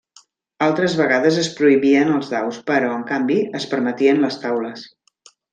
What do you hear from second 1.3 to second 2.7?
es prohibien els daus,